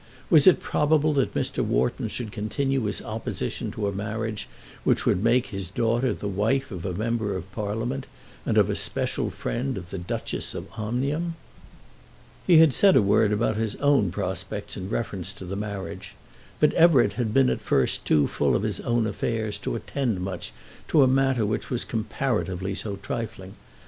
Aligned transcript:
Was 0.31 0.47
it 0.47 0.63
probable 0.63 1.13
that 1.13 1.35
Mr. 1.35 1.63
Wharton 1.63 2.07
should 2.07 2.31
continue 2.31 2.85
his 2.85 3.03
opposition 3.03 3.69
to 3.69 3.85
a 3.87 3.91
marriage 3.91 4.49
which 4.83 5.05
would 5.05 5.23
make 5.23 5.45
his 5.53 5.69
daughter 5.69 6.11
the 6.11 6.27
wife 6.27 6.71
of 6.71 6.87
a 6.87 6.93
member 6.95 7.35
of 7.37 7.51
Parliament 7.51 8.07
and 8.43 8.57
of 8.57 8.67
a 8.71 8.75
special 8.75 9.29
friend 9.29 9.77
of 9.77 9.91
the 9.91 9.99
Duchess 9.99 10.55
of 10.55 10.65
Omnium? 10.75 11.35
He 12.47 12.57
had 12.57 12.73
said 12.73 12.95
a 12.95 13.01
word 13.03 13.31
about 13.31 13.57
his 13.57 13.75
own 13.75 14.09
prospects 14.09 14.75
in 14.75 14.89
reference 14.89 15.31
to 15.33 15.45
the 15.45 15.55
marriage, 15.55 16.15
but 16.59 16.73
Everett 16.73 17.13
had 17.13 17.31
been 17.31 17.51
at 17.51 17.61
first 17.61 18.03
too 18.03 18.25
full 18.25 18.55
of 18.55 18.63
his 18.63 18.79
own 18.79 19.05
affairs 19.05 19.59
to 19.59 19.75
attend 19.75 20.19
much 20.19 20.51
to 20.87 21.03
a 21.03 21.07
matter 21.07 21.45
which 21.45 21.69
was 21.69 21.85
comparatively 21.85 22.73
so 22.73 22.95
trifling. 22.95 23.53